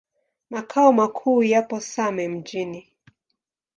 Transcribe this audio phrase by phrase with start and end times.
[0.49, 2.87] Makao makuu yapo Same Mjini.